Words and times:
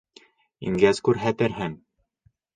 Ингәс 0.69 1.03
күрһәтерһең. 1.09 1.79